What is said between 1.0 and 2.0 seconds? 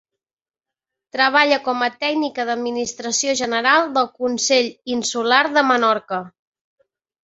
Treballa com a